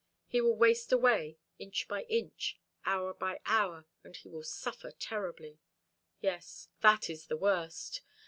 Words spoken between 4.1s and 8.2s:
he will suffer terribly. Yes, that is the worst.